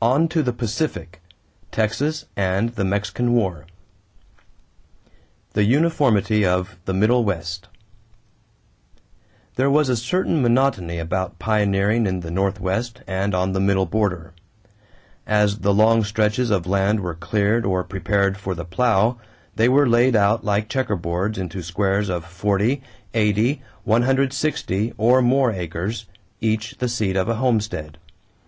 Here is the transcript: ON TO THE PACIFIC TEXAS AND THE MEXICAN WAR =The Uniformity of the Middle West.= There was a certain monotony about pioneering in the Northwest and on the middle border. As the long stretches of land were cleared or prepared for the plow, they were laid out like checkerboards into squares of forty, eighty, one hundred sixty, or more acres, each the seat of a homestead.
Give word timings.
ON 0.00 0.28
TO 0.28 0.40
THE 0.44 0.52
PACIFIC 0.52 1.20
TEXAS 1.72 2.26
AND 2.36 2.68
THE 2.76 2.84
MEXICAN 2.84 3.32
WAR 3.34 3.66
=The 5.54 5.64
Uniformity 5.64 6.44
of 6.44 6.78
the 6.84 6.94
Middle 6.94 7.24
West.= 7.24 7.66
There 9.56 9.68
was 9.68 9.88
a 9.88 9.96
certain 9.96 10.40
monotony 10.40 11.00
about 11.00 11.40
pioneering 11.40 12.06
in 12.06 12.20
the 12.20 12.30
Northwest 12.30 13.02
and 13.04 13.34
on 13.34 13.50
the 13.52 13.58
middle 13.58 13.84
border. 13.84 14.32
As 15.26 15.58
the 15.58 15.74
long 15.74 16.04
stretches 16.04 16.50
of 16.50 16.68
land 16.68 17.00
were 17.00 17.16
cleared 17.16 17.66
or 17.66 17.82
prepared 17.82 18.36
for 18.38 18.54
the 18.54 18.64
plow, 18.64 19.18
they 19.56 19.68
were 19.68 19.88
laid 19.88 20.14
out 20.14 20.44
like 20.44 20.68
checkerboards 20.68 21.36
into 21.36 21.64
squares 21.64 22.08
of 22.08 22.24
forty, 22.24 22.80
eighty, 23.12 23.60
one 23.82 24.02
hundred 24.02 24.32
sixty, 24.32 24.94
or 24.96 25.20
more 25.20 25.50
acres, 25.50 26.04
each 26.40 26.76
the 26.78 26.88
seat 26.88 27.16
of 27.16 27.28
a 27.28 27.34
homestead. 27.42 27.98